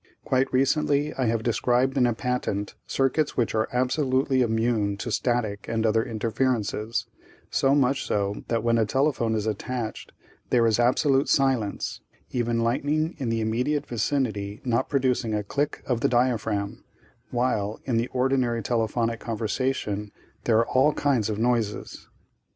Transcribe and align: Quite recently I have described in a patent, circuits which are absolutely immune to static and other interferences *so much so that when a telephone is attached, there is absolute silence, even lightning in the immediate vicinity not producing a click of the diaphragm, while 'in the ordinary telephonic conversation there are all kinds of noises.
Quite 0.25 0.51
recently 0.51 1.13
I 1.13 1.25
have 1.25 1.43
described 1.43 1.95
in 1.95 2.07
a 2.07 2.13
patent, 2.15 2.73
circuits 2.87 3.37
which 3.37 3.53
are 3.53 3.67
absolutely 3.71 4.41
immune 4.41 4.97
to 4.97 5.11
static 5.11 5.67
and 5.69 5.85
other 5.85 6.03
interferences 6.03 7.05
*so 7.51 7.75
much 7.75 8.03
so 8.07 8.43
that 8.47 8.63
when 8.63 8.79
a 8.79 8.85
telephone 8.87 9.35
is 9.35 9.45
attached, 9.45 10.11
there 10.49 10.65
is 10.65 10.79
absolute 10.79 11.29
silence, 11.29 12.01
even 12.31 12.61
lightning 12.63 13.13
in 13.19 13.29
the 13.29 13.41
immediate 13.41 13.85
vicinity 13.85 14.59
not 14.65 14.89
producing 14.89 15.35
a 15.35 15.43
click 15.43 15.83
of 15.85 16.01
the 16.01 16.09
diaphragm, 16.09 16.83
while 17.29 17.79
'in 17.85 17.97
the 17.97 18.07
ordinary 18.07 18.63
telephonic 18.63 19.19
conversation 19.19 20.11
there 20.45 20.57
are 20.57 20.67
all 20.69 20.93
kinds 20.93 21.29
of 21.29 21.37
noises. 21.37 22.07